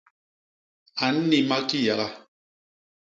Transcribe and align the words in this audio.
A 1.05 1.07
nnima 1.15 1.57
kiyaga. 1.67 2.07